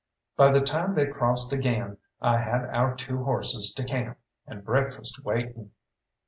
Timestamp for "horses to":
3.23-3.83